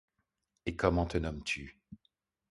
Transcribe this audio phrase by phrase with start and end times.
[0.65, 1.79] Et comment te nommes-tu?